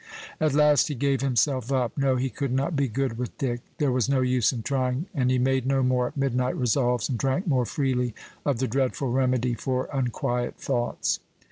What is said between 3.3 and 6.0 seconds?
Dick there was no use in trying! and he made no